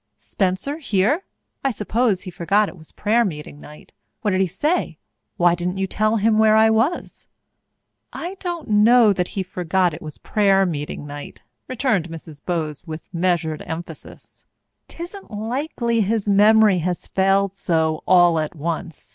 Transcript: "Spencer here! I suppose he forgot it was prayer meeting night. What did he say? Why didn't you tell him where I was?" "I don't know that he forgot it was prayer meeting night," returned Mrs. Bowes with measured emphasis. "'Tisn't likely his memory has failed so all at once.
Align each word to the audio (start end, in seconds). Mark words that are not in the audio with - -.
"Spencer 0.17 0.79
here! 0.79 1.25
I 1.63 1.69
suppose 1.69 2.23
he 2.23 2.31
forgot 2.31 2.67
it 2.69 2.75
was 2.75 2.91
prayer 2.91 3.23
meeting 3.23 3.59
night. 3.61 3.91
What 4.21 4.31
did 4.31 4.41
he 4.41 4.47
say? 4.47 4.97
Why 5.37 5.53
didn't 5.53 5.77
you 5.77 5.85
tell 5.85 6.15
him 6.15 6.39
where 6.39 6.55
I 6.55 6.71
was?" 6.71 7.27
"I 8.11 8.33
don't 8.39 8.67
know 8.67 9.13
that 9.13 9.27
he 9.37 9.43
forgot 9.43 9.93
it 9.93 10.01
was 10.01 10.17
prayer 10.17 10.65
meeting 10.65 11.05
night," 11.05 11.43
returned 11.67 12.09
Mrs. 12.09 12.43
Bowes 12.43 12.83
with 12.87 13.13
measured 13.13 13.61
emphasis. 13.67 14.47
"'Tisn't 14.87 15.29
likely 15.29 16.01
his 16.01 16.27
memory 16.27 16.79
has 16.79 17.05
failed 17.07 17.53
so 17.55 18.01
all 18.07 18.39
at 18.39 18.55
once. 18.55 19.07